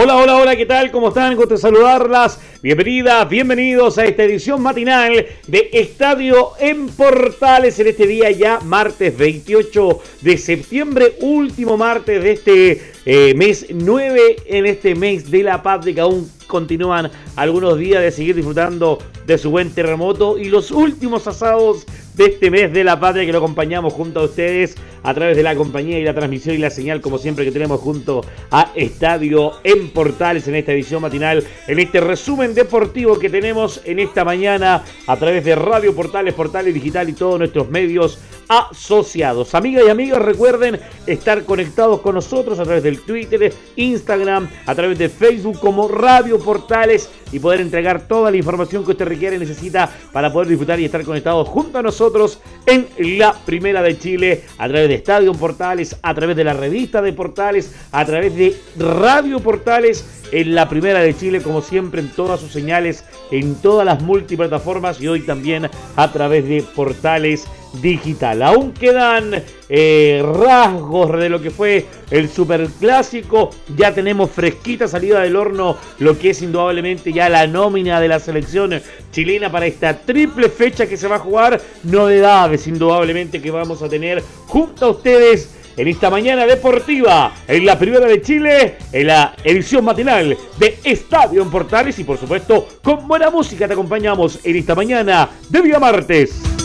[0.00, 0.92] Hola, hola, hola, ¿qué tal?
[0.92, 1.34] ¿Cómo están?
[1.34, 2.38] Gusto saludarlas.
[2.62, 9.18] Bienvenidas, bienvenidos a esta edición matinal de Estadio en Portales en este día ya, martes
[9.18, 15.64] 28 de septiembre, último martes de este eh, mes 9 en este mes de la
[15.64, 20.70] patria que aún continúan algunos días de seguir disfrutando de su buen terremoto y los
[20.70, 21.84] últimos asados
[22.18, 25.44] de este mes de la patria que lo acompañamos junto a ustedes a través de
[25.44, 29.52] la compañía y la transmisión y la señal como siempre que tenemos junto a Estadio
[29.62, 34.82] en Portales en esta edición matinal, en este resumen deportivo que tenemos en esta mañana
[35.06, 39.54] a través de Radio Portales, Portales Digital y todos nuestros medios asociados.
[39.54, 44.98] Amigas y amigos, recuerden estar conectados con nosotros a través del Twitter, Instagram, a través
[44.98, 49.38] de Facebook como Radio Portales y poder entregar toda la información que usted requiere y
[49.38, 54.44] necesita para poder disfrutar y estar conectados junto a nosotros en la Primera de Chile
[54.58, 58.56] a través de Estadio Portales, a través de la revista de Portales, a través de
[58.78, 63.86] Radio Portales en la Primera de Chile, como siempre en todas sus señales, en todas
[63.86, 68.42] las multiplataformas y hoy también a través de Portales digital.
[68.42, 73.50] Aún quedan eh, rasgos de lo que fue el superclásico.
[73.76, 78.20] Ya tenemos fresquita salida del horno lo que es indudablemente ya la nómina de la
[78.20, 78.80] selección
[79.12, 81.60] chilena para esta triple fecha que se va a jugar.
[81.84, 87.78] Novedades indudablemente que vamos a tener junto a ustedes en esta mañana deportiva, en la
[87.78, 93.06] primera de Chile, en la edición matinal de Estadio en Portales y por supuesto con
[93.06, 96.57] buena música te acompañamos en esta mañana de día martes.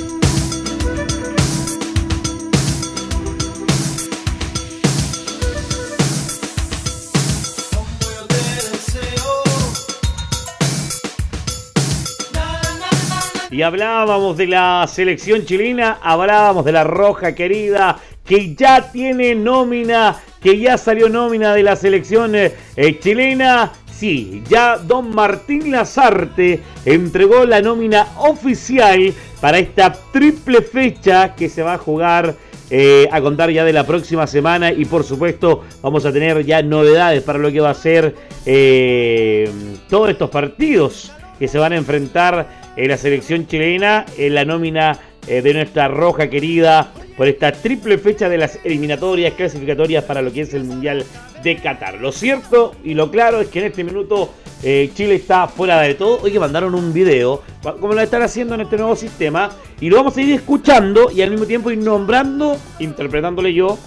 [13.54, 20.16] Y hablábamos de la selección chilena, hablábamos de la roja querida, que ya tiene nómina,
[20.42, 22.52] que ya salió nómina de la selección eh,
[23.00, 23.72] chilena.
[23.92, 31.62] Sí, ya don Martín Lazarte entregó la nómina oficial para esta triple fecha que se
[31.62, 32.34] va a jugar
[32.72, 36.64] eh, a contar ya de la próxima semana y por supuesto vamos a tener ya
[36.64, 38.16] novedades para lo que va a ser
[38.48, 39.48] eh,
[39.88, 45.00] todos estos partidos que se van a enfrentar en la selección chilena, en la nómina
[45.28, 50.34] eh, de nuestra roja querida por esta triple fecha de las eliminatorias clasificatorias para lo
[50.34, 51.06] que es el Mundial
[51.44, 52.02] de Qatar.
[52.02, 55.94] Lo cierto y lo claro es que en este minuto eh, Chile está fuera de
[55.94, 56.20] todo.
[56.22, 57.44] Hoy que mandaron un video,
[57.80, 61.22] como lo están haciendo en este nuevo sistema, y lo vamos a ir escuchando y
[61.22, 63.78] al mismo tiempo ir nombrando, interpretándole yo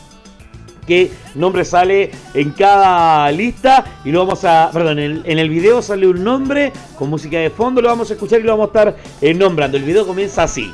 [0.86, 6.06] qué nombre sale en cada lista y lo vamos a, perdón, en el, video sale
[6.06, 8.96] un nombre con música de fondo, lo vamos a escuchar y lo vamos a estar
[9.20, 9.76] eh, nombrando.
[9.76, 10.72] El video comienza así.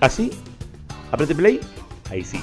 [0.00, 0.30] Así.
[1.10, 1.60] Aprete play.
[2.10, 2.40] Ahí sí.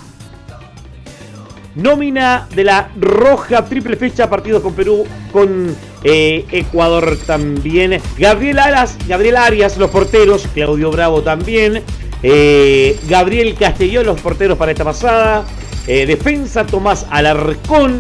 [1.76, 8.00] Nómina de la roja triple fecha, partidos con Perú, con eh, Ecuador también.
[8.18, 11.84] Gabriel Arias, Gabriel Arias, los porteros, Claudio Bravo también.
[12.24, 15.44] Eh, Gabriel Castellón, los porteros para esta pasada.
[15.88, 18.00] Eh, defensa Tomás Alarcón,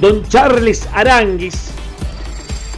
[0.00, 1.70] don Charles Aranguis,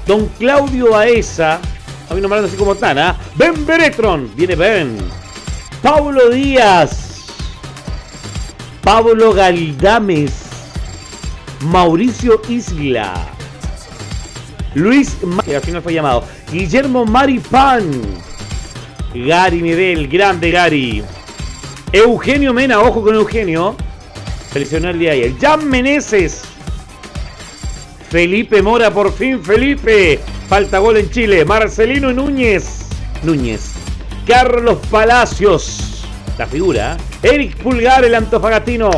[0.06, 1.60] don Claudio Aesa,
[2.08, 3.18] a mí nombrando así como están, ¿ah?
[3.34, 4.96] Ben Beretron, viene Ben,
[5.82, 7.26] Pablo Díaz,
[8.82, 10.32] Pablo Galdames,
[11.66, 13.12] Mauricio Isla,
[14.74, 17.90] Luis, que al final fue llamado, Guillermo Maripán,
[19.14, 21.04] Gary Medel, grande Gary,
[21.92, 23.76] Eugenio Mena, ojo con Eugenio,
[24.52, 25.34] Seleccionó el día ayer.
[25.40, 26.42] Jan Meneses.
[28.10, 30.18] Felipe Mora, por fin Felipe.
[30.48, 31.44] Falta gol en Chile.
[31.44, 32.86] Marcelino Núñez.
[33.22, 33.74] Núñez.
[34.26, 36.04] Carlos Palacios.
[36.38, 36.96] La figura.
[37.22, 37.34] ¿eh?
[37.34, 38.90] Eric Pulgar, el antofagatino.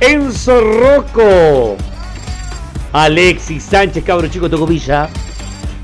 [0.00, 1.76] Enzo Rocco.
[2.92, 5.08] Alexis Sánchez, cabro chico Tocopilla.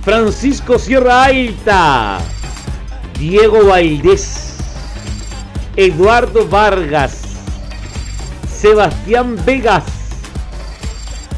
[0.02, 2.18] Francisco Sierra Alta.
[3.18, 4.56] Diego Valdés.
[5.76, 7.29] Eduardo Vargas.
[8.60, 9.84] Sebastián Vegas,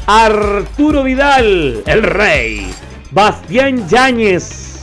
[0.07, 2.69] Arturo Vidal, el rey,
[3.11, 4.81] Bastián Yáñez.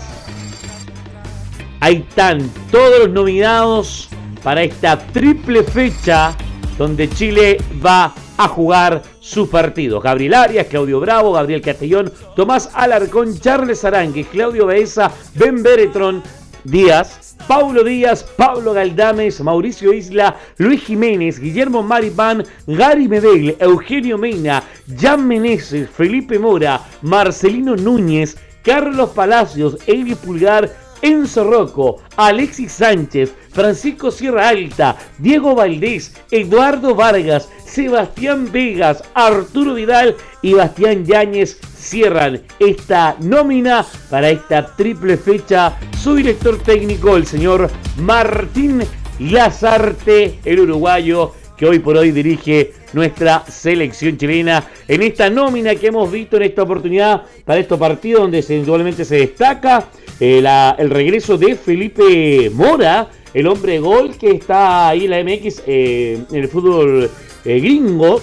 [1.81, 4.09] Ahí están todos los nominados
[4.43, 6.35] para esta triple fecha
[6.79, 10.03] donde Chile va a jugar sus partidos.
[10.03, 16.23] Gabriel Arias, Claudio Bravo, Gabriel Castellón, Tomás Alarcón, Charles Arangue, Claudio Beesa, Ben Beretron,
[16.65, 17.20] Díaz
[17.51, 24.63] Paulo Díaz, Pablo Galdames, Mauricio Isla, Luis Jiménez, Guillermo Maripán, Gary Medel, Eugenio Mena,
[24.97, 30.71] Jan Meneses, Felipe Mora, Marcelino Núñez, Carlos Palacios, Eli Pulgar,
[31.03, 40.17] Enzo Rocco, Alexis Sánchez, Francisco Sierra Alta, Diego Valdés, Eduardo Vargas, Sebastián Vegas, Arturo Vidal
[40.43, 45.79] y Bastián Yáñez cierran esta nómina para esta triple fecha.
[46.01, 48.83] Su director técnico, el señor Martín
[49.19, 55.89] Lazarte, el uruguayo que hoy por hoy dirige nuestra selección chilena en esta nómina que
[55.89, 59.89] hemos visto en esta oportunidad para estos partidos donde indudablemente se destaca
[60.19, 60.45] eh,
[60.79, 66.25] el regreso de Felipe Mora, el hombre gol que está ahí en la MX eh,
[66.31, 67.11] en el fútbol
[67.45, 68.21] eh, gringo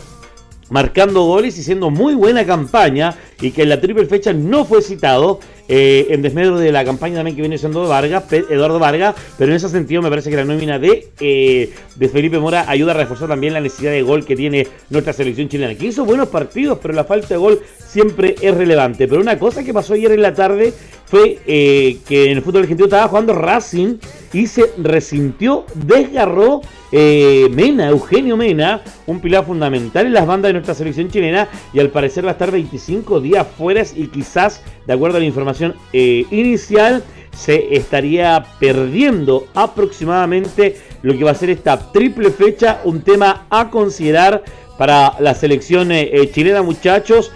[0.70, 4.82] marcando goles y siendo muy buena campaña y que en la triple fecha no fue
[4.82, 9.52] citado eh, en desmedro de la campaña también que viene siendo Vargas, Eduardo Vargas, pero
[9.52, 12.96] en ese sentido me parece que la nómina de, eh, de Felipe Mora ayuda a
[12.96, 16.80] reforzar también la necesidad de gol que tiene nuestra selección chilena, que hizo buenos partidos,
[16.82, 19.08] pero la falta de gol siempre es relevante.
[19.08, 20.74] Pero una cosa que pasó ayer en la tarde
[21.08, 23.98] fue eh, que en el fútbol argentino estaba jugando Racing
[24.34, 26.62] y se resintió, desgarró
[26.92, 31.90] Mena, Eugenio Mena, un pilar fundamental en las bandas de nuestra selección chilena y al
[31.90, 36.26] parecer va a estar 25 días fuera y quizás, de acuerdo a la información eh,
[36.32, 37.04] inicial,
[37.36, 43.70] se estaría perdiendo aproximadamente lo que va a ser esta triple fecha, un tema a
[43.70, 44.44] considerar
[44.78, 47.32] para la selección eh, eh, chilena, muchachos.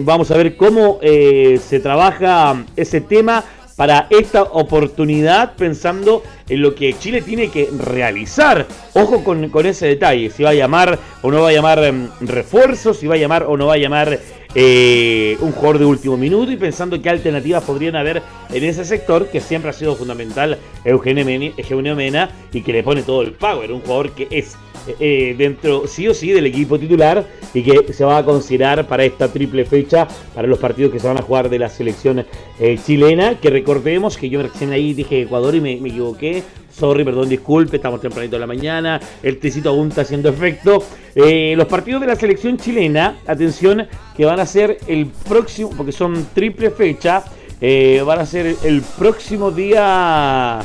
[0.00, 3.44] vamos a ver cómo se trabaja ese tema
[3.76, 8.66] para esta oportunidad, pensando en lo que Chile tiene que realizar.
[8.94, 12.08] Ojo con, con ese detalle, si va a llamar o no va a llamar em,
[12.20, 14.18] refuerzos, si va a llamar o no va a llamar
[14.54, 19.28] eh, un jugador de último minuto y pensando qué alternativas podrían haber en ese sector
[19.28, 21.24] que siempre ha sido fundamental Eugenio
[21.96, 24.56] Mena, y que le pone todo el power, un jugador que es
[25.00, 29.04] eh, dentro sí o sí del equipo titular y que se va a considerar para
[29.04, 32.24] esta triple fecha para los partidos que se van a jugar de la selección
[32.60, 36.44] eh, chilena que recordemos que yo recién ahí dije Ecuador y me equivoqué
[36.76, 40.84] Sorry, perdón, disculpe, estamos tempranito de la mañana, el tecito aún está haciendo efecto.
[41.14, 45.90] Eh, los partidos de la selección chilena, atención, que van a ser el próximo, porque
[45.90, 47.24] son triple fecha,
[47.62, 50.58] eh, van a ser el próximo día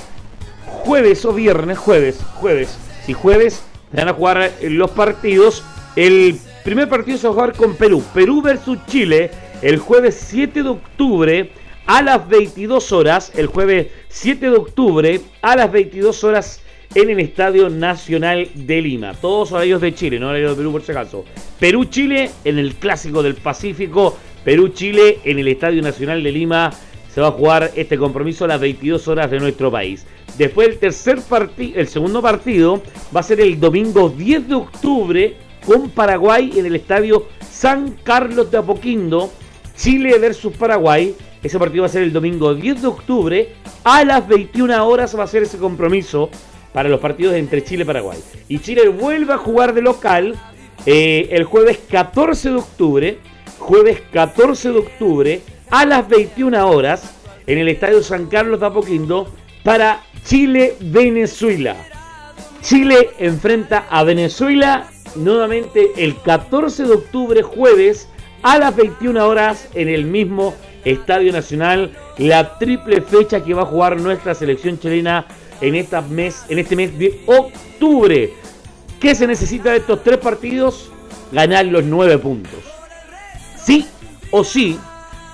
[0.66, 2.78] jueves o viernes, jueves, jueves.
[3.06, 5.64] Si jueves van a jugar los partidos,
[5.96, 9.32] el primer partido se va a jugar con Perú, Perú versus Chile,
[9.62, 11.52] el jueves 7 de octubre
[11.86, 16.62] a las 22 horas, el jueves 7 de octubre, a las 22 horas
[16.94, 19.14] en el Estadio Nacional de Lima.
[19.14, 21.26] Todos horarios de Chile, no horarios de Perú por si acaso.
[21.60, 24.18] Perú-Chile en el Clásico del Pacífico.
[24.44, 26.72] Perú-Chile en el Estadio Nacional de Lima.
[27.14, 30.06] Se va a jugar este compromiso a las 22 horas de nuestro país.
[30.38, 32.82] Después el tercer partido, el segundo partido
[33.16, 35.36] va a ser el domingo 10 de octubre
[35.66, 39.32] con Paraguay en el Estadio San Carlos de Apoquindo.
[39.76, 43.50] Chile versus Paraguay ese partido va a ser el domingo 10 de octubre.
[43.84, 46.30] A las 21 horas va a ser ese compromiso
[46.74, 48.20] para los partidos entre Chile y Paraguay.
[48.48, 50.36] Y Chile vuelve a jugar de local
[50.86, 53.18] eh, el jueves 14 de octubre.
[53.60, 57.16] Jueves 14 de octubre a las 21 horas
[57.48, 59.34] en el Estadio San Carlos de Apoquindo
[59.64, 61.76] para Chile-Venezuela.
[62.62, 68.08] Chile enfrenta a Venezuela nuevamente el 14 de octubre jueves
[68.44, 70.54] a las 21 horas en el mismo
[70.86, 75.26] Estadio Nacional, la triple fecha que va a jugar nuestra selección chilena
[75.62, 78.34] en, esta mes, en este mes de octubre.
[79.00, 80.92] ¿Qué se necesita de estos tres partidos?
[81.32, 82.60] Ganar los nueve puntos.
[83.58, 83.88] Sí
[84.32, 84.78] o sí,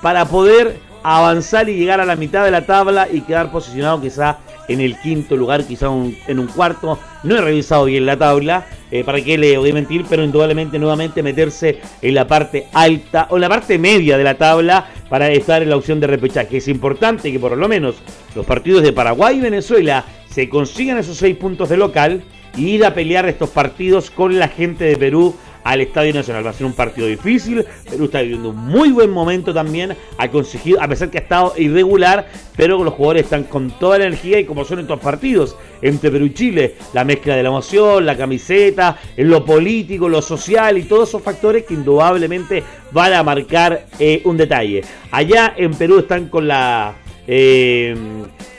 [0.02, 4.38] para poder avanzar y llegar a la mitad de la tabla y quedar posicionado quizá
[4.68, 6.98] en el quinto lugar, quizá en un cuarto.
[7.22, 10.78] No he revisado bien la tabla, eh, para qué le voy a mentir, pero indudablemente
[10.78, 15.30] nuevamente meterse en la parte alta o en la parte media de la tabla para
[15.30, 16.58] estar en la opción de repechaje.
[16.58, 17.96] Es importante que por lo menos
[18.34, 22.22] los partidos de Paraguay y Venezuela se consigan esos seis puntos de local
[22.56, 25.34] y ir a pelear estos partidos con la gente de Perú
[25.64, 26.44] al Estadio Nacional.
[26.46, 27.64] Va a ser un partido difícil.
[27.88, 29.96] Perú está viviendo un muy buen momento también.
[30.16, 34.06] Ha conseguido, a pesar que ha estado irregular, pero los jugadores están con toda la
[34.06, 38.04] energía y como son estos partidos entre Perú y Chile, la mezcla de la emoción,
[38.04, 43.86] la camiseta, lo político, lo social y todos esos factores que indudablemente van a marcar
[43.98, 44.82] eh, un detalle.
[45.10, 46.94] Allá en Perú están con la.
[47.26, 47.94] Eh,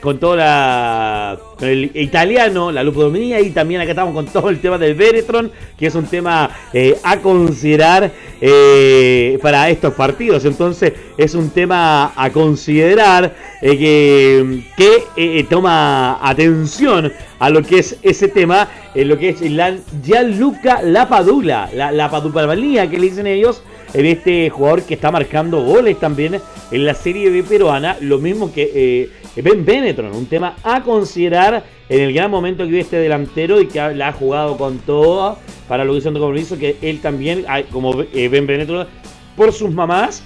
[0.01, 4.59] con toda la con el italiano, la lupodomía, y también acá estamos con todo el
[4.59, 10.45] tema del Veretron, que es un tema eh, a considerar eh, para estos partidos.
[10.45, 18.27] Entonces, es un tema a considerar que, que toma atención a lo que es ese
[18.29, 23.63] tema, en lo que es la Gianluca Lapadula, la, la Paduparvalía que le dicen ellos,
[23.93, 26.39] en este jugador que está marcando goles también
[26.71, 31.63] en la Serie B peruana, lo mismo que eh, Ben Benetron, un tema a considerar
[31.87, 35.37] en el gran momento que vive este delantero y que la ha jugado con todo
[35.67, 38.87] para lo que hizo compromiso, que él también, como eh, Ben Benetron,
[39.35, 40.23] por sus mamás,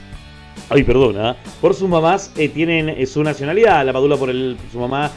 [0.69, 1.35] Ay, perdona.
[1.59, 3.85] Por sus mamás eh, tienen su nacionalidad.
[3.85, 5.11] La Padula por el, su mamá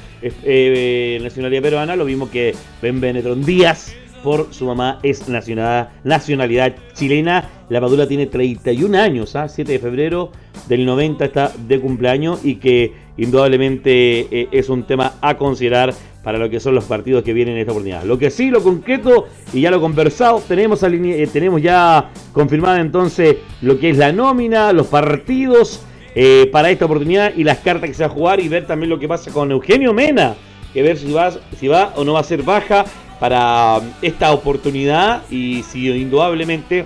[1.22, 1.94] nacionalidad peruana.
[1.94, 3.94] Lo mismo que Ben Benetron Díaz
[4.26, 7.48] por su mamá es nacionalidad, chilena.
[7.68, 9.72] La Padula tiene 31 años, 7 ¿ah?
[9.72, 10.32] de febrero
[10.68, 16.50] del 90 está de cumpleaños y que indudablemente es un tema a considerar para lo
[16.50, 18.02] que son los partidos que vienen en esta oportunidad.
[18.02, 23.36] Lo que sí, lo concreto, y ya lo conversado, tenemos, eh, tenemos ya confirmada entonces
[23.62, 27.94] lo que es la nómina, los partidos eh, para esta oportunidad y las cartas que
[27.94, 30.34] se va a jugar y ver también lo que pasa con Eugenio Mena,
[30.72, 32.84] que ver si va, si va o no va a ser baja
[33.20, 36.84] para esta oportunidad y si indudablemente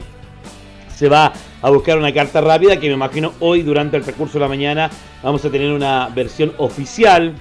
[0.95, 1.33] se va
[1.63, 4.91] a buscar una carta rápida que me imagino hoy durante el recurso de la mañana
[5.23, 7.35] vamos a tener una versión oficial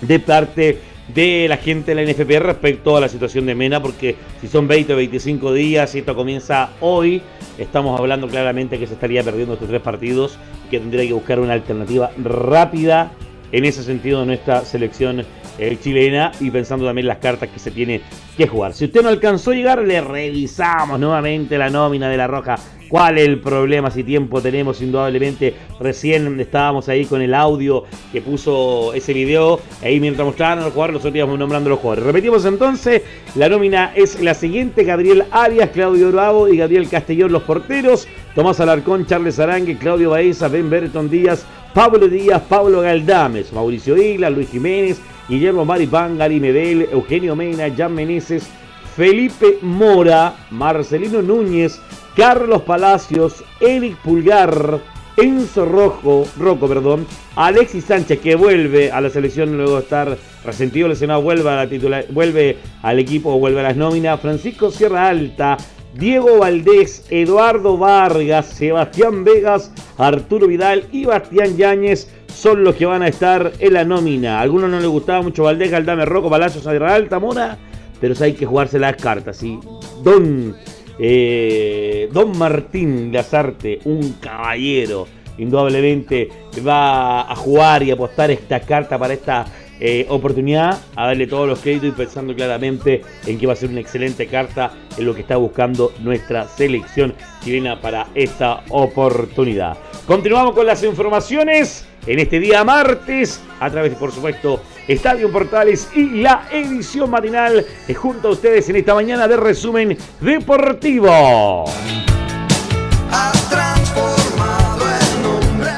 [0.00, 0.80] de parte
[1.14, 4.68] de la gente de la NFP respecto a la situación de Mena, porque si son
[4.68, 7.22] 20 o 25 días y esto comienza hoy,
[7.58, 11.40] estamos hablando claramente que se estaría perdiendo estos tres partidos y que tendría que buscar
[11.40, 13.12] una alternativa rápida
[13.52, 15.24] en ese sentido de nuestra selección
[15.58, 18.00] eh, chilena y pensando también las cartas que se tiene
[18.36, 18.72] que jugar.
[18.74, 22.56] Si usted no alcanzó a llegar, le revisamos nuevamente la nómina de la Roja
[22.90, 23.88] ¿Cuál es el problema?
[23.92, 25.54] Si tiempo tenemos, indudablemente.
[25.78, 29.60] Recién estábamos ahí con el audio que puso ese video.
[29.80, 32.04] Ahí mientras mostraban a los jugadores, nosotros íbamos nombrando los jugadores.
[32.04, 33.02] Repetimos entonces,
[33.36, 34.82] la nómina es la siguiente.
[34.82, 38.08] Gabriel Arias, Claudio Bravo y Gabriel Castellón, los porteros.
[38.34, 44.30] Tomás Alarcón, Charles Arangue, Claudio Baeza, Ben Berton Díaz, Pablo Díaz, Pablo Galdames, Mauricio Isla,
[44.30, 48.50] Luis Jiménez, Guillermo Maripán, Gary Medel, Eugenio Mena, Jan Meneses,
[48.96, 51.80] Felipe Mora, Marcelino Núñez,
[52.16, 54.80] Carlos Palacios, Eric Pulgar,
[55.16, 57.06] Enzo Rojo, Roco, perdón,
[57.36, 61.68] Alexis Sánchez que vuelve a la selección luego de estar resentido lesionado, vuelve, a la
[61.68, 65.56] titular, vuelve al equipo, vuelve a las nóminas, Francisco Sierra Alta,
[65.94, 73.02] Diego Valdés, Eduardo Vargas, Sebastián Vegas, Arturo Vidal y Bastián Yáñez son los que van
[73.02, 74.38] a estar en la nómina.
[74.38, 77.58] A algunos no les gustaba mucho Valdés, Galdame, Roco, Palacios, Sierra Alta, Mora,
[78.00, 79.58] pero hay que jugarse las cartas, ¿sí?
[80.02, 80.54] Don
[81.02, 85.08] eh, don Martín Lazarte, un caballero,
[85.38, 86.28] indudablemente
[86.66, 89.46] va a jugar y apostar esta carta para esta
[89.80, 93.70] eh, oportunidad, a darle todos los créditos y pensando claramente en que va a ser
[93.70, 99.78] una excelente carta en lo que está buscando nuestra selección chilena para esta oportunidad.
[100.06, 106.20] Continuamos con las informaciones en este día martes, a través, por supuesto, Estadio Portales y
[106.20, 107.64] la edición matinal
[107.94, 111.64] junto a ustedes en esta mañana de resumen deportivo.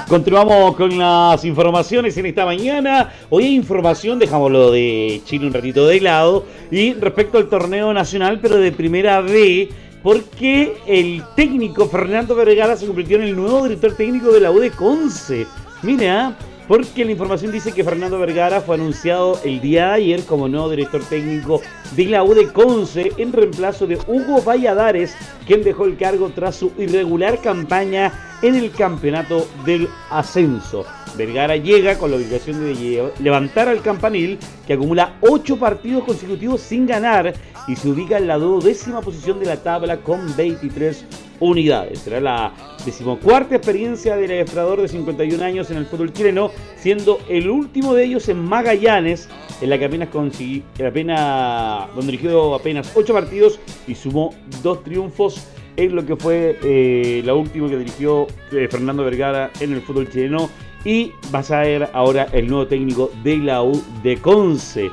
[0.08, 3.10] Continuamos con las informaciones en esta mañana.
[3.30, 6.44] Hoy hay información, dejamos lo de Chile un ratito de lado.
[6.70, 9.70] Y respecto al torneo nacional, pero de primera B,
[10.02, 14.70] porque el técnico Fernando Vergara se convirtió en el nuevo director técnico de la UD
[14.72, 15.46] Conce.
[15.82, 16.36] Mira,
[16.68, 20.70] porque la información dice que Fernando Vergara fue anunciado el día de ayer como nuevo
[20.70, 21.60] director técnico
[21.96, 26.72] de la U Conce en reemplazo de Hugo Valladares, quien dejó el cargo tras su
[26.78, 28.12] irregular campaña
[28.42, 30.84] en el campeonato del ascenso.
[31.16, 36.86] Vergara llega con la obligación de levantar al campanil, que acumula 8 partidos consecutivos sin
[36.86, 37.34] ganar
[37.66, 41.04] y se ubica en la duodécima posición de la tabla con 23
[41.42, 41.98] unidades.
[41.98, 42.52] Será la
[42.84, 48.04] decimocuarta experiencia del ilustrador de 51 años en el fútbol chileno, siendo el último de
[48.04, 49.28] ellos en Magallanes,
[49.60, 55.46] en la que apenas consiguió, apenas, donde dirigió apenas 8 partidos y sumó 2 triunfos
[55.76, 60.08] en lo que fue eh, la última que dirigió eh, Fernando Vergara en el fútbol
[60.10, 60.50] chileno
[60.84, 64.90] y va a ser ahora el nuevo técnico de la U de Conce.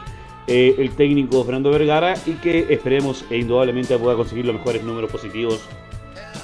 [0.48, 5.12] Eh, el técnico Fernando Vergara y que esperemos e indudablemente pueda conseguir los mejores números
[5.12, 5.62] positivos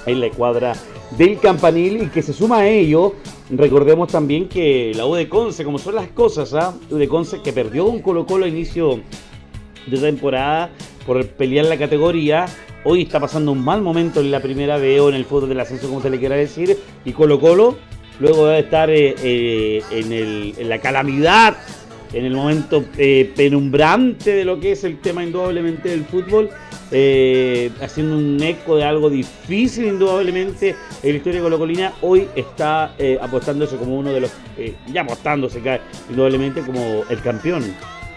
[0.06, 0.74] en la cuadra
[1.18, 3.16] del campanil y que se suma a ello,
[3.50, 6.74] recordemos también que la U de Conce, como son las cosas, ¿ah?
[6.90, 9.00] U de Conce que perdió un Colo Colo a inicio
[9.88, 10.72] de temporada
[11.06, 12.46] por pelear la categoría,
[12.84, 15.60] hoy está pasando un mal momento en la primera B o en el fútbol del
[15.60, 17.76] ascenso, como se le quiera decir, y Colo Colo,
[18.20, 21.58] luego de estar eh, eh, en, la calamidad
[22.14, 26.50] en el momento eh, penumbrante de lo que es el tema indudablemente del fútbol,
[26.92, 32.96] eh, haciendo un eco de algo difícil indudablemente en la historia de Colocolina, hoy está
[32.98, 34.32] eh, apostándose como uno de los,
[34.92, 35.62] ya apostándose
[36.10, 37.64] indudablemente como el campeón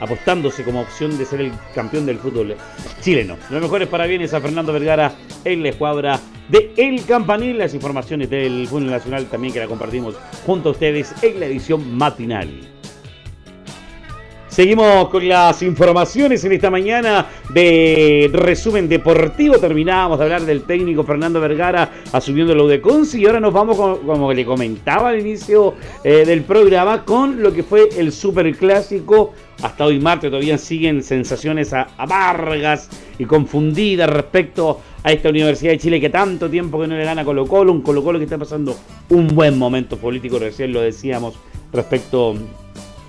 [0.00, 2.54] apostándose como opción de ser el campeón del fútbol
[3.00, 3.36] chileno.
[3.50, 5.12] Lo mejor es para bienes a Fernando Vergara
[5.44, 7.58] en la escuadra de El Campanil.
[7.58, 10.14] Las informaciones del fútbol nacional también que la compartimos
[10.46, 12.77] junto a ustedes en la edición matinal.
[14.58, 19.56] Seguimos con las informaciones en esta mañana de resumen deportivo.
[19.56, 23.76] Terminábamos de hablar del técnico Fernando Vergara asumiendo lo de Conci y ahora nos vamos,
[23.76, 29.32] como le comentaba al inicio eh, del programa, con lo que fue el superclásico.
[29.62, 36.00] Hasta hoy martes todavía siguen sensaciones amargas y confundidas respecto a esta Universidad de Chile
[36.00, 38.38] que tanto tiempo que no le gana a Colo Colo, un Colo Colo que está
[38.38, 38.76] pasando
[39.10, 41.34] un buen momento político, recién lo decíamos
[41.72, 42.34] respecto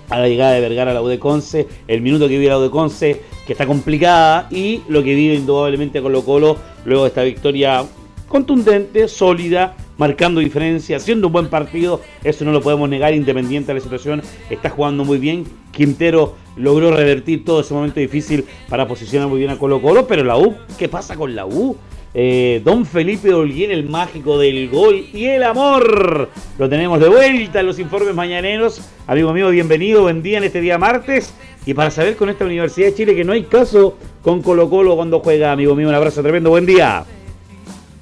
[0.10, 2.70] a la llegada de Vergara a la U Conce, el minuto que vive la U
[2.70, 7.84] Conce, que está complicada, y lo que vive indudablemente Colo Colo luego de esta victoria
[8.28, 13.80] contundente, sólida, marcando diferencia, haciendo un buen partido, eso no lo podemos negar, independiente de
[13.80, 19.28] la situación, está jugando muy bien, Quintero logró revertir todo ese momento difícil para posicionar
[19.28, 21.76] muy bien a Colo Colo, pero la U, ¿qué pasa con la U?
[22.14, 26.30] Eh, don Felipe Olguín, el mágico del gol y el amor.
[26.58, 28.82] Lo tenemos de vuelta en los informes mañaneros.
[29.06, 31.34] Amigo mío, bienvenido, buen día en este día martes.
[31.66, 34.96] Y para saber con esta Universidad de Chile que no hay caso con Colo Colo
[34.96, 37.06] cuando juega, amigo mío, un abrazo tremendo, buen día.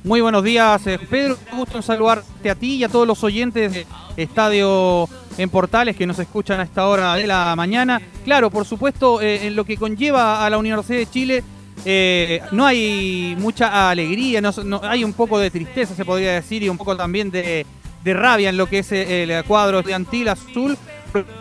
[0.06, 1.38] Muy buenos días, eh, Pedro.
[1.52, 3.86] Un gusto saludarte a ti y a todos los oyentes de
[4.16, 8.02] Estadio en Portales que nos escuchan a esta hora de la mañana.
[8.24, 11.44] Claro, por supuesto, eh, en lo que conlleva a la Universidad de Chile
[11.90, 16.68] eh, no hay mucha alegría, no, hay un poco de tristeza, se podría decir, y
[16.68, 17.66] un poco también de,
[18.04, 20.78] rabia en lo que es el cuadro de Antil Azul,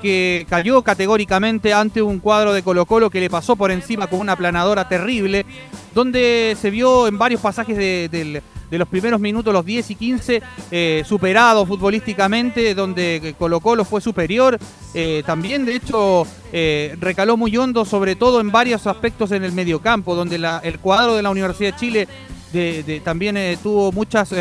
[0.01, 4.21] que cayó categóricamente ante un cuadro de Colo Colo que le pasó por encima con
[4.21, 5.45] una planadora terrible,
[5.95, 11.03] donde se vio en varios pasajes de, los primeros minutos, los 10 y 15, eh,
[11.07, 14.59] superado futbolísticamente, donde Colo Colo fue superior.
[14.95, 19.53] Eh, también, de hecho, eh, recaló muy hondo, sobre todo en varios aspectos en el
[19.53, 22.09] mediocampo, donde el cuadro de la Universidad de Chile
[23.05, 24.33] también tuvo muchos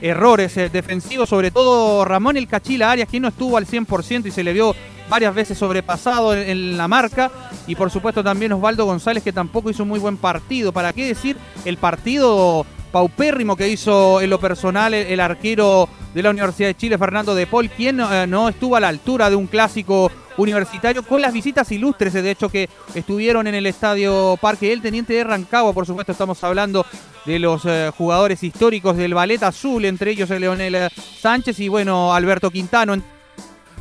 [0.00, 4.42] errores defensivos, sobre todo Ramón El Cachila Arias, que no estuvo al 100% y se
[4.42, 4.74] le vio
[5.08, 7.30] varias veces sobrepasado en, la marca.
[7.66, 10.72] Y por supuesto también Osvaldo González, que tampoco hizo un muy buen partido.
[10.72, 16.30] ¿Para qué decir el partido paupérrimo que hizo en lo personal el, arquero de la
[16.30, 19.46] Universidad de Chile, Fernando de Paul, quien eh, no estuvo a la altura de un
[19.46, 24.82] clásico universitario con las visitas ilustres, de hecho, que estuvieron en el estadio Parque del
[24.82, 25.72] Teniente de Rancagua.
[25.72, 26.86] Por supuesto, estamos hablando
[27.26, 32.14] de los eh, jugadores históricos del Ballet Azul, entre ellos el Leonel Sánchez y, bueno,
[32.14, 32.96] Alberto Quintano.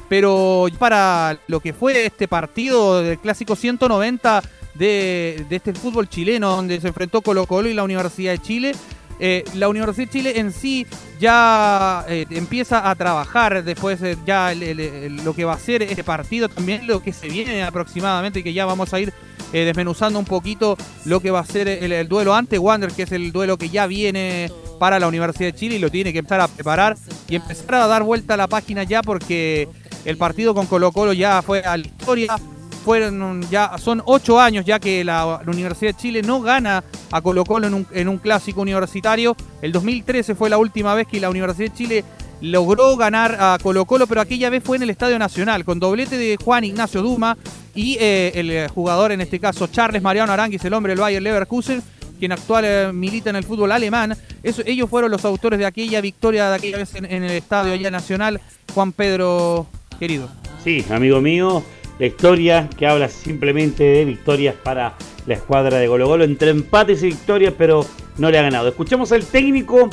[0.09, 4.41] Pero para lo que fue este partido del clásico 190
[4.77, 8.75] de, este fútbol chileno, donde se enfrentó Colo Colo y la Universidad de Chile,
[9.19, 10.85] eh, la Universidad de Chile en sí
[11.19, 16.85] ya eh, empieza a trabajar después ya lo que va a ser este partido, también
[16.85, 19.11] lo que se viene aproximadamente, que ya vamos a ir
[19.53, 23.11] eh, desmenuzando un poquito lo que va a ser el, duelo ante Wander, que es
[23.13, 26.41] el duelo que ya viene para la Universidad de Chile y lo tiene que empezar
[26.41, 26.97] a preparar
[27.29, 29.69] y empezar a dar vuelta a la página ya porque
[30.03, 32.37] el partido con Colo Colo ya fue a la historia.
[32.83, 37.43] Fueron ya, son ocho años ya que la, Universidad de Chile no gana a Colo
[37.43, 39.35] Colo en un, clásico universitario.
[39.61, 42.05] El 2013 fue la última vez que la Universidad de Chile
[42.41, 46.17] logró ganar a Colo Colo, pero aquella vez fue en el Estadio Nacional, con doblete
[46.17, 47.37] de Juan Ignacio Duma
[47.73, 51.81] y eh, el jugador, en este caso Charles Mariano Aranguis, el hombre del Bayer Leverkusen,
[52.19, 54.15] quien actual eh, milita en el fútbol alemán.
[54.43, 58.41] ellos fueron los autores de aquella victoria de aquella vez en, en el Estadio Nacional.
[58.73, 59.67] Juan Pedro
[59.99, 60.29] querido.
[60.63, 61.63] Sí, amigo mío,
[61.99, 67.03] la historia que habla simplemente de victorias para la escuadra de Golo Golo, entre empates
[67.03, 67.85] y victorias, pero
[68.17, 68.69] no le ha ganado.
[68.69, 69.89] Escuchamos al técnico,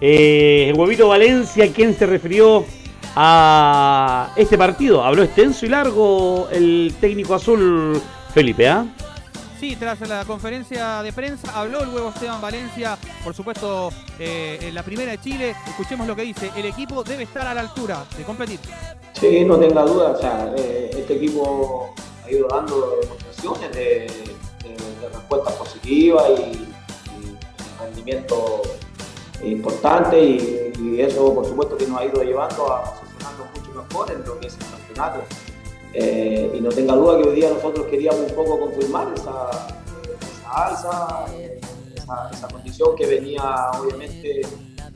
[0.00, 2.64] eh, el huevito Valencia, quien se refirió
[3.16, 5.04] a este partido.
[5.04, 8.00] Habló extenso y largo el técnico azul
[8.32, 8.86] Felipe, ¿ah?
[9.58, 13.90] Sí, tras la conferencia de prensa habló el huevo Esteban Valencia, por supuesto,
[14.20, 15.56] eh, en la primera de Chile.
[15.66, 16.52] Escuchemos lo que dice.
[16.54, 18.60] El equipo debe estar a la altura de competir.
[19.14, 20.16] Sí, no tenga duda.
[20.56, 21.92] Eh, este equipo
[22.24, 24.06] ha ido dando demostraciones de,
[25.12, 26.68] respuesta positiva y,
[27.80, 28.62] rendimiento
[29.42, 34.24] importante y, eso, por supuesto, que nos ha ido llevando a posicionarnos mucho mejor en
[34.24, 35.47] lo que es el campeonato.
[35.94, 39.50] Eh, y no tenga duda que hoy día nosotros queríamos un poco confirmar esa,
[40.46, 41.26] alza,
[42.32, 44.42] esa, condición que venía obviamente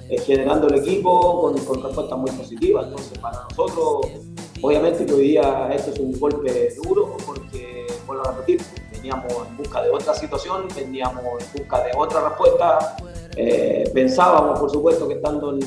[0.08, 2.86] eh, generando el equipo con, con respuestas muy positivas.
[2.86, 4.06] Entonces para nosotros
[4.62, 9.56] obviamente que hoy día esto es un golpe duro porque, vuelvo a repetir, veníamos en
[9.56, 12.96] busca de otra situación, veníamos en busca de otra respuesta.
[13.36, 15.60] Eh, pensábamos, por supuesto, que estando en,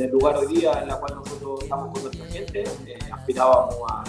[0.00, 2.64] el lugar hoy día en la cual nosotros estamos con nuestra gente,
[3.10, 4.04] aspirábamos a,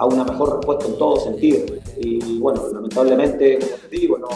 [0.00, 1.66] a, una mejor respuesta en todo sentido.
[1.98, 4.28] Y bueno, lamentablemente, como te digo, no,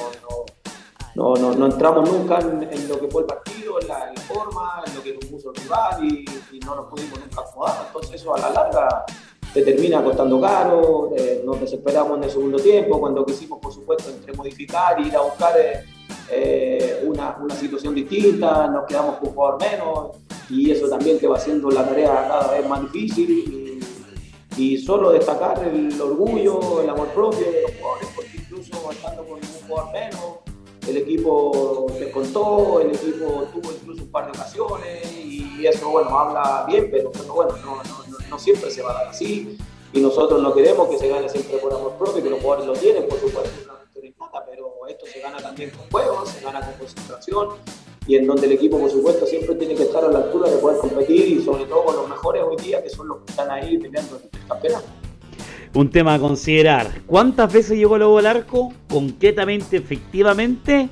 [1.14, 5.02] no, no, entramos nunca en, lo que fue el partido, en la, forma, en lo
[5.02, 6.24] que nos puso el rival y,
[6.64, 7.84] no nos pudimos nunca acomodar.
[7.86, 9.04] Entonces eso a la larga
[9.52, 14.10] te termina costando caro, eh, nos desesperamos en el segundo tiempo, cuando quisimos, por supuesto,
[14.10, 15.84] entre modificar y ir a buscar eh,
[16.30, 20.16] eh, una, una, situación distinta, nos quedamos con un jugador menos
[20.48, 23.63] y eso también te va haciendo la tarea cada vez más difícil.
[24.56, 29.34] Y, solo destacar el orgullo, el amor propio de los jugadores, porque incluso estando con
[29.34, 30.38] un jugador menos,
[30.86, 36.10] el equipo se contó, el equipo tuvo incluso un par de ocasiones y eso, bueno,
[36.18, 37.54] habla bien, pero, bueno,
[38.28, 39.56] no, siempre se va a dar así.
[39.92, 42.74] Y nosotros no queremos que se gane siempre por amor propio, que los jugadores lo
[42.74, 44.12] tienen, por supuesto, una victoria
[44.46, 47.48] pero esto se gana también con juegos, se gana con concentración
[48.06, 50.56] y en donde el equipo, por supuesto, siempre tiene que estar a la altura de
[50.58, 53.50] poder competir y sobre todo con los mejores hoy día, que son los que están
[53.50, 54.86] ahí peleando el campeonato
[55.74, 57.02] un tema a considerar.
[57.06, 58.72] ¿Cuántas veces llegó Lobo al arco?
[58.88, 60.88] Concretamente, efectivamente,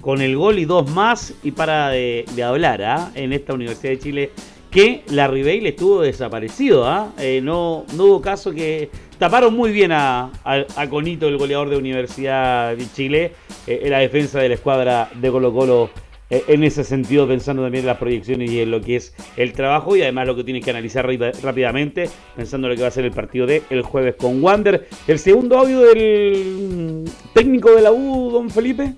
[0.00, 3.10] con el gol y dos más y para de, hablar ¿ah?
[3.14, 4.30] en esta Universidad de Chile
[4.70, 6.86] que la Ribey le estuvo desaparecido.
[6.86, 7.12] ¿ah?
[7.18, 10.30] Eh, no, hubo caso que taparon muy bien a,
[10.90, 13.32] Conito, el goleador de Universidad de Chile,
[13.66, 15.90] eh, en la defensa de la escuadra de Colo Colo
[16.30, 19.96] en ese sentido, pensando también en las proyecciones y en lo que es el trabajo
[19.96, 21.04] y además lo que tienes que analizar
[21.42, 24.88] rápidamente, pensando en lo que va a ser el partido de el jueves con Wander.
[25.06, 28.94] El segundo audio del técnico de la U, don Felipe.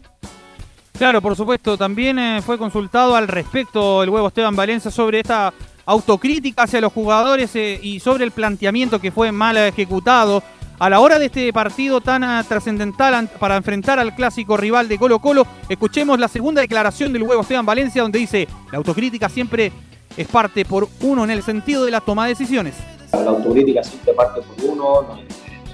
[0.98, 5.52] Claro, por supuesto, también eh, fue consultado al respecto el huevo Esteban Valencia sobre esta
[5.86, 10.42] autocrítica hacia los jugadores eh, y sobre el planteamiento que fue mal ejecutado
[10.82, 14.98] a la hora de este partido tan ah, trascendental para enfrentar al clásico rival de
[14.98, 19.70] Colo Colo, escuchemos la segunda declaración del huevo Esteban Valencia, donde dice, la autocrítica siempre
[20.16, 22.74] es parte por uno en el sentido de la toma de decisiones.
[23.12, 25.06] La autocrítica siempre parte por uno,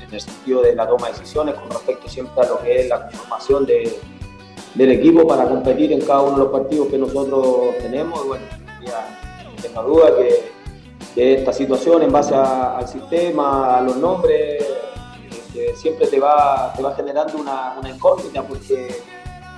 [0.06, 2.88] en el sentido de la toma de decisiones, con respecto siempre a lo que es
[2.90, 8.26] la conformación del equipo para competir en cada uno de los partidos que nosotros tenemos.
[8.26, 8.44] Bueno,
[8.84, 10.58] ya no tengo duda que,
[11.16, 14.62] esta situación en base al sistema, a los nombres,
[15.76, 19.02] siempre te va, te va generando una, una incógnita porque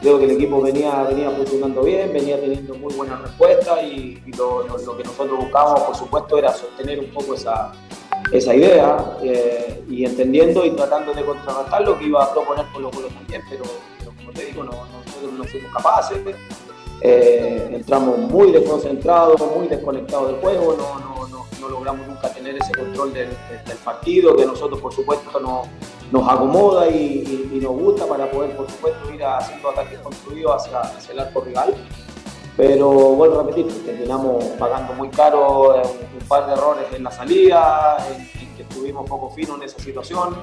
[0.00, 4.64] creo que el equipo venía, venía funcionando bien, venía teniendo muy buenas respuestas y, lo,
[4.96, 7.72] que nosotros buscábamos, por supuesto, era sostener un poco esa,
[8.32, 12.94] esa idea eh, y entendiendo y tratando de contrarrestar lo que iba a proponer los
[12.94, 13.64] juegos también, pero,
[14.16, 16.18] como te digo, nosotros no fuimos capaces.
[17.02, 22.56] Eh, entramos muy desconcentrados, muy desconectados del juego, no, no, no, no logramos nunca tener
[22.56, 23.28] ese control del,
[23.84, 25.62] partido, que nosotros por supuesto no,
[26.10, 31.20] nos acomoda y, nos gusta para poder por supuesto ir haciendo ataques construidos hacia, el
[31.20, 31.74] arco rival.
[32.56, 37.96] Pero vuelvo a repetir, terminamos pagando muy caro un, par de errores en la salida,
[38.10, 40.36] en, que estuvimos poco finos en esa situación.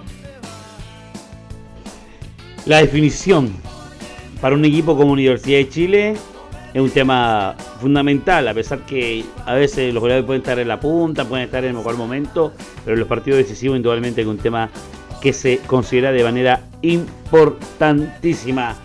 [2.65, 3.53] La definición
[4.41, 6.17] para un equipo como Universidad de Chile
[6.77, 10.79] es un tema fundamental, a pesar que a veces los goleadores pueden estar en la
[10.79, 12.53] punta, pueden estar en el mejor momento,
[12.85, 14.69] pero los partidos decisivos indudablemente es un tema
[15.19, 18.75] que se considera de manera importantísima.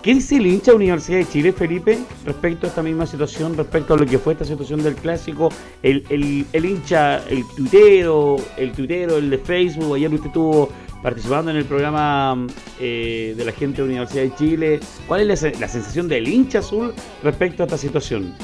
[0.00, 3.96] ¿Qué dice el hincha Universidad de Chile, Felipe, respecto a esta misma situación, respecto a
[3.96, 5.48] lo que fue esta situación del clásico?
[5.82, 10.70] El, el, hincha, el tuitero, el tuitero, el de Facebook, ayer usted estuvo
[11.02, 12.46] participando en el programa
[12.78, 14.80] eh, de la gente de Universidad de Chile.
[15.06, 18.34] ¿Cuál es la, sensación del hincha azul respecto a esta situación?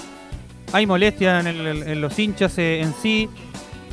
[0.72, 3.28] Hay molestia en, los hinchas eh, en sí,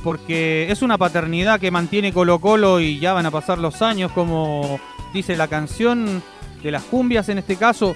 [0.04, 4.12] porque es una paternidad que mantiene Colo Colo y ya van a pasar los años,
[4.12, 4.80] como
[5.14, 6.24] dice la canción
[6.62, 7.96] de las cumbias en este caso.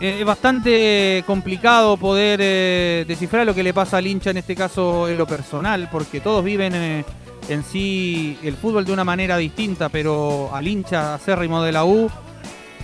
[0.00, 5.08] Eh, es bastante complicado poder descifrar lo que le pasa al hincha en este caso
[5.08, 7.04] en lo personal, porque todos viven
[7.48, 12.10] en sí el fútbol de una manera distinta, pero al hincha acérrimo de la U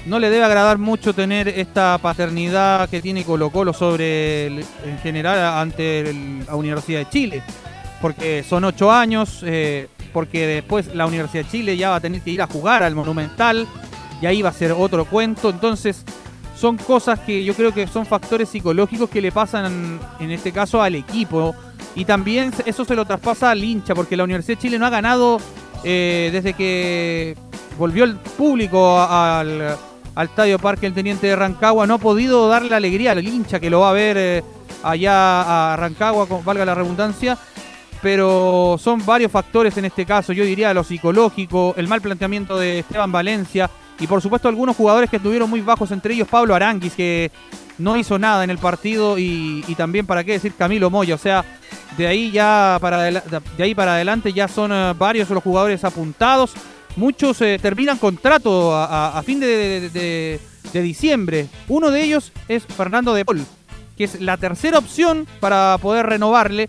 [0.06, 5.38] no le debe agradar mucho tener esta paternidad que tiene Colo Colo sobre en general
[5.60, 6.12] ante
[6.46, 7.42] la Universidad de Chile,
[8.00, 12.20] porque son ocho años, eh, porque después la Universidad de Chile ya va a tener
[12.20, 13.66] que ir a jugar al Monumental
[14.20, 16.04] y ahí va a ser otro cuento, entonces
[16.56, 20.82] son cosas que yo creo que son factores psicológicos que le pasan en este caso
[20.82, 21.54] al equipo
[21.94, 24.90] y también eso se lo traspasa al hincha, porque la Universidad de Chile no ha
[24.90, 25.38] ganado
[25.84, 27.36] eh, desde que
[27.78, 29.76] volvió el público al,
[30.16, 33.80] Estadio Parque el Teniente de Rancagua, no ha podido darle alegría al hincha que lo
[33.80, 34.42] va a ver eh,
[34.82, 37.38] allá a Rancagua, valga la redundancia.
[38.02, 40.32] pero son varios factores en este caso.
[40.32, 45.08] Yo diría lo psicológico, el mal planteamiento de Esteban Valencia y por supuesto algunos jugadores
[45.08, 47.30] que estuvieron muy bajos, entre ellos Pablo Aranguis, que
[47.78, 51.14] no hizo nada en el partido y, también, ¿para qué decir Camilo Moya?
[51.14, 51.44] O sea,
[51.96, 56.52] de ahí ya para, de ahí para adelante ya son eh, varios los jugadores apuntados.
[56.96, 59.88] Muchos eh, terminan contrato a, fin de,
[60.72, 61.48] de, diciembre.
[61.68, 63.44] Uno de ellos es Fernando de Paul,
[63.96, 66.68] que es la tercera opción para poder renovarle.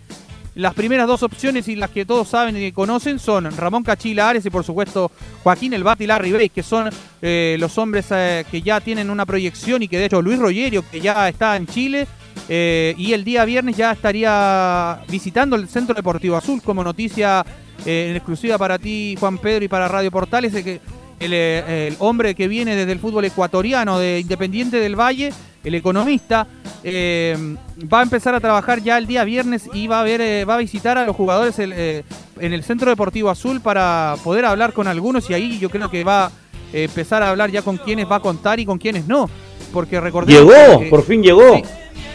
[0.54, 4.46] Las primeras dos opciones y las que todos saben y conocen son Ramón Cachila Ares
[4.46, 5.10] y por supuesto
[5.42, 6.90] Joaquín El Bati y Larry que son
[7.20, 10.84] eh, los hombres eh, que ya tienen una proyección y que de hecho Luis Rogerio,
[10.88, 12.06] que ya está en Chile,
[12.48, 17.44] eh, y el día viernes ya estaría visitando el Centro Deportivo Azul como noticia
[17.84, 20.80] en exclusiva para ti, Juan Pedro, y para Radio Portales, que
[21.18, 25.32] el hombre que viene desde el fútbol ecuatoriano de Independiente del Valle
[25.64, 26.46] el economista,
[26.82, 27.56] eh,
[27.92, 30.54] va a empezar a trabajar ya el día viernes y va a ver, eh, va
[30.54, 32.04] a visitar a los jugadores eh,
[32.38, 36.04] en el Centro Deportivo Azul para poder hablar con algunos y ahí yo creo que
[36.04, 36.32] va a
[36.72, 39.30] empezar a hablar ya con quienes va a contar y con quienes no.
[39.72, 40.54] Porque recordemos.
[40.54, 41.60] Llegó, por fin llegó.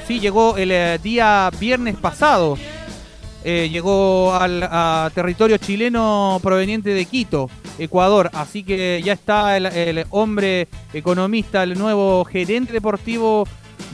[0.08, 2.58] Sí, llegó el día viernes pasado.
[3.44, 7.50] llegó al a territorio chileno proveniente de Quito.
[7.80, 8.30] Ecuador.
[8.34, 13.48] Así que ya está el, hombre economista, el nuevo gerente deportivo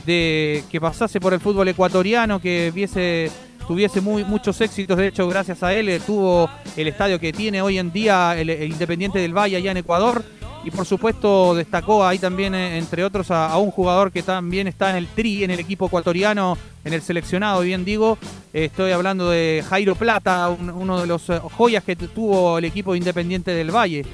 [0.04, 3.30] de que pasase por el fútbol ecuatoriano, que viese,
[3.66, 4.96] tuviese muy, muchos éxitos.
[4.96, 9.18] De hecho, gracias a él tuvo el estadio que tiene hoy en día el, Independiente
[9.18, 10.24] del Valle allá en Ecuador.
[10.66, 14.90] Y por supuesto destacó ahí también, eh, entre otros, a, un jugador que también está
[14.90, 18.18] en el tri, en el equipo ecuatoriano, en el seleccionado, bien digo.
[18.52, 23.52] estoy hablando de Jairo Plata, uno de los eh, joyas que tuvo el equipo Independiente
[23.52, 24.04] del Valle.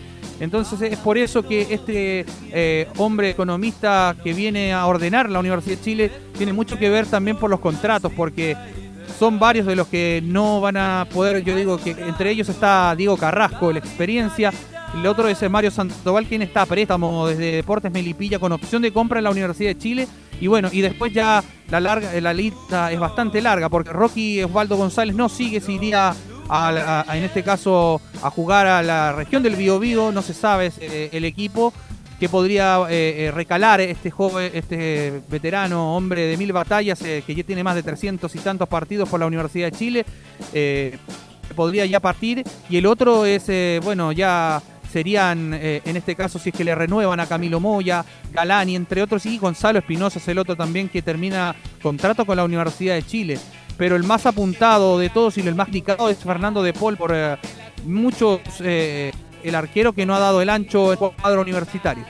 [0.40, 5.78] Entonces es por eso que este eh, hombre economista que viene a ordenar la Universidad
[5.78, 8.58] de Chile tiene mucho que ver también por los contratos, porque
[9.18, 12.94] son varios de los que no van a poder, yo digo que entre ellos está
[12.96, 14.52] Diego Carrasco, la experiencia,
[14.94, 18.92] el otro es Mario Sandoval, quien está a préstamo desde Deportes Melipilla con opción de
[18.92, 20.08] compra en la Universidad de Chile.
[20.38, 24.76] Y bueno, y después ya la, larga, la lista es bastante larga porque Rocky Osvaldo
[24.76, 26.14] González no sigue, se iría
[27.12, 31.24] en este caso a jugar a la región del Biobío, no se sabe eh, el
[31.24, 31.72] equipo
[32.22, 37.42] que podría eh, eh, recalar este joven, este veterano hombre de mil batallas que ya
[37.42, 40.06] tiene más de 300 y tantos partidos por la Universidad de Chile.
[41.56, 43.50] podría ya partir y el otro es,
[43.82, 48.04] bueno, ya serían, eh, en este caso, si es que le renuevan a Camilo Moya,
[48.30, 52.44] Galani, entre otros, y Gonzalo Espinosa es el otro también que termina contrato con la
[52.44, 53.38] Universidad de Chile.
[53.78, 57.12] Pero el más apuntado de todos y el más indicado es Fernando de Paul por
[57.14, 57.36] eh,
[57.86, 59.12] muchos, eh,
[59.44, 62.04] el arquero que no ha dado el ancho en el cuadro universitario.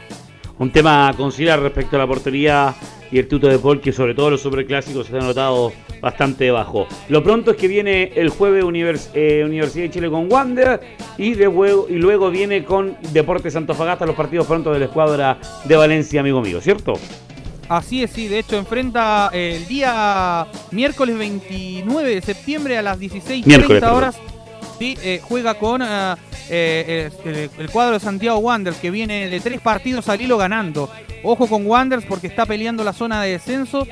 [0.58, 2.74] Un tema a considerar respecto a la portería
[3.10, 6.86] y el tuto de Paul, que sobre todo los superclásicos se ha notado bastante bajo.
[7.08, 10.80] Lo pronto es que viene el jueves eh, Universidad de Chile con Wander
[11.18, 15.38] y, de luego, y luego viene con Deportes Fagasta los partidos pronto de la escuadra
[15.64, 16.94] de Valencia, amigo mío, ¿cierto?
[17.68, 23.92] Así es, sí, de hecho enfrenta el día miércoles 29 de septiembre a las 16.30
[23.92, 24.18] horas.
[24.78, 25.80] Sí, eh, juega con
[26.54, 30.90] eh, el, cuadro de Santiago Wanderers que viene de tres partidos al hilo ganando.
[31.22, 33.86] Ojo con Wanderers porque está peleando la zona de descenso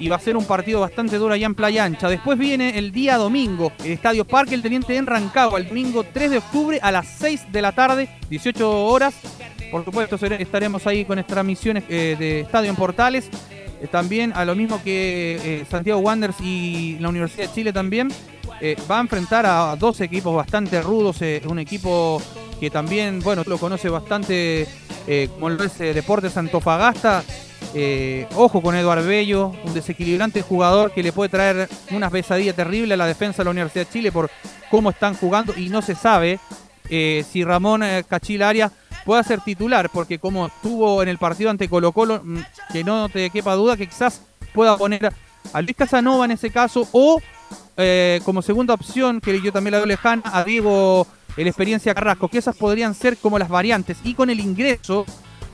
[0.00, 2.08] y va a ser un partido bastante duro allá en Playa Ancha.
[2.08, 6.30] Después viene el día domingo, el Estadio Parque El Teniente en Rancagua, el domingo 3
[6.30, 9.14] de octubre a las 6 de la tarde, 18 horas.
[9.70, 13.28] Por supuesto, estaremos ahí con nuestras misiones eh, de Estadio en Portales.
[13.80, 18.08] Eh, también a lo mismo que eh, Santiago Wanderers y la Universidad de Chile también.
[18.90, 22.20] va a enfrentar a dos equipos bastante rudos, un equipo
[22.58, 24.66] que también, bueno, lo conoce bastante,
[25.34, 27.22] como lo es Deportes Antofagasta,
[27.74, 32.94] eh, ojo con Eduardo Bello, un desequilibrante jugador que le puede traer una pesadilla terrible
[32.94, 34.30] a la defensa de la Universidad de Chile por
[34.70, 36.40] cómo están jugando y no se sabe
[36.88, 38.72] eh, si Ramón eh, Cachilaria
[39.08, 42.40] puede ser titular, porque como estuvo en el partido ante Colo Colo, mm,
[42.70, 44.20] que no te quepa duda que quizás
[44.52, 45.10] pueda poner
[45.54, 47.18] a Luis Casanova en ese caso o
[48.26, 51.06] como segunda opción, que yo también la doy lejana, a Diego
[51.38, 53.96] el experiencia Carrasco, que esas podrían ser como las variantes.
[54.04, 55.06] Y con el ingreso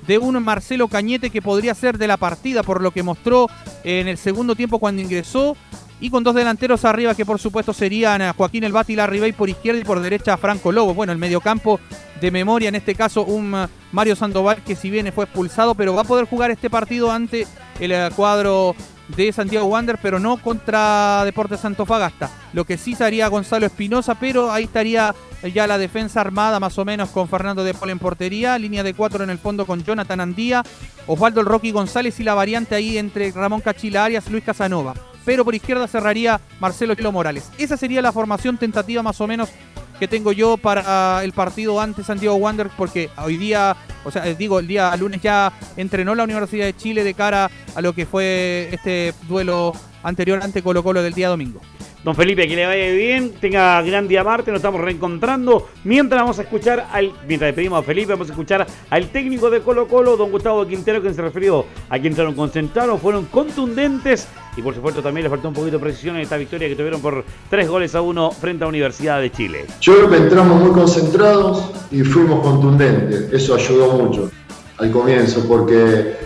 [0.05, 3.49] de un Marcelo Cañete que podría ser de la partida por lo que mostró
[3.85, 5.57] en el segundo tiempo cuando ingresó
[6.01, 9.49] y con dos delanteros arriba que por supuesto serían Joaquín El Bati y Larribey por
[9.49, 10.95] izquierda y por derecha Franco Lobo.
[10.95, 11.81] Bueno, el mediocampo
[12.21, 15.95] de memoria, en este caso un uh, Mario Sandoval que si bien fue expulsado, pero
[15.95, 17.47] va a poder jugar este partido ante
[17.81, 18.75] el uh, cuadro
[19.09, 22.31] de Santiago Wander, pero no contra Deportes Santofagasta.
[22.53, 25.15] Lo que sí sería Gonzalo Espinosa, pero ahí estaría
[25.53, 28.95] ya la defensa armada más o menos con Fernando de Paul en portería, línea de
[28.95, 30.63] cuatro en el fondo con Jonathan Andía,
[31.07, 34.95] Osvaldo el Rocky González y la variante ahí entre Ramón Cachila Arias, Luis Casanova.
[35.25, 37.51] Pero por izquierda cerraría Marcelo Chilo Morales.
[37.59, 39.51] Esa sería la formación tentativa más o menos
[39.99, 44.59] que tengo yo para el partido ante Santiago Wanderers porque hoy día, o sea, digo,
[44.59, 48.69] el día lunes ya entrenó la Universidad de Chile de cara a lo que fue
[48.73, 51.61] este duelo anterior ante Colo Colo del día domingo.
[52.05, 55.69] Don Felipe, que le vaya bien, tenga gran día Marte, nos estamos reencontrando.
[55.85, 59.61] Mientras vamos a escuchar al, mientras despedimos a Felipe, vamos a escuchar al técnico de
[59.61, 64.61] Colo Colo, don Gustavo Quintero, que se refirió a que entraron concentrados, fueron contundentes y
[64.61, 67.25] por supuesto también le faltó un poquito de precisión en esta victoria que tuvieron por
[67.49, 69.65] tres goles a uno frente a Universidad de Chile.
[69.81, 74.31] Yo creo que entramos muy concentrados y fuimos contundentes, eso ayudó mucho
[74.77, 76.17] al comienzo porque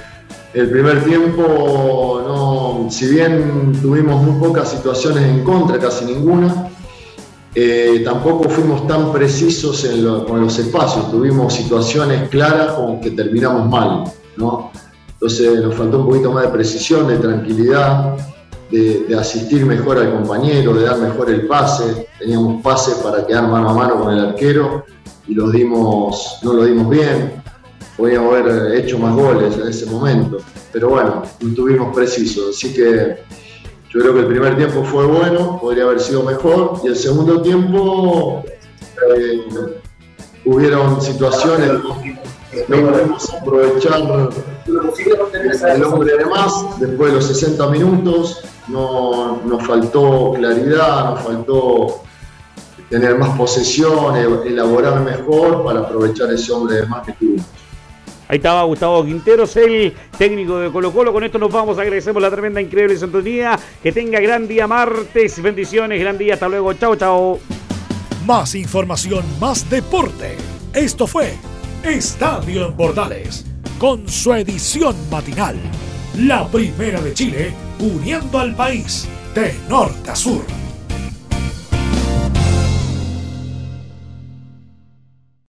[0.59, 6.69] el primer tiempo, no, si bien tuvimos muy pocas situaciones en contra, casi ninguna,
[7.55, 9.87] eh, tampoco fuimos tan precisos
[10.27, 11.13] con los espacios.
[11.13, 14.05] Tuvimos situaciones claras con que terminamos mal.
[14.37, 14.73] ¿no?
[15.13, 18.17] Entonces nos faltó un poquito más de precisión, de tranquilidad,
[18.69, 22.09] de, de, asistir mejor al compañero, de dar mejor el pase.
[22.19, 24.85] Teníamos pases para quedar mano a mano con el arquero
[25.29, 27.39] y los dimos, no lo dimos bien
[27.99, 30.39] podíamos haber hecho más goles en ese momento.
[30.73, 32.57] Pero bueno, no estuvimos precisos.
[32.57, 33.19] Así que
[33.91, 36.81] yo creo que el primer tiempo fue bueno, podría haber sido mejor.
[36.85, 38.45] Y el segundo tiempo
[39.17, 39.41] eh,
[40.47, 41.73] hubieron situaciones
[42.67, 44.01] no pudimos aprovechar
[44.67, 48.43] el hombre de más después de los 60 minutos.
[48.69, 52.03] No, nos faltó claridad, nos faltó
[52.89, 57.47] tener más posesión, elaborar mejor para aprovechar ese hombre de más que tuvimos.
[58.29, 61.13] Ahí estaba Gustavo Quinteros, el técnico de Colo Colo.
[61.13, 61.79] Con esto nos vamos.
[61.79, 63.59] Agradecemos la tremenda, increíble sintonía.
[63.83, 65.41] Que tenga gran día martes.
[65.41, 66.35] Bendiciones, gran día.
[66.35, 66.75] Hasta luego.
[66.75, 67.41] Chao, chao.
[68.27, 70.37] Más información, más deporte.
[70.75, 71.35] Esto fue
[71.83, 73.47] Estadio en Portales,
[73.79, 75.57] con su edición matinal.
[76.19, 80.68] La primera de Chile, uniendo al país de norte a sur.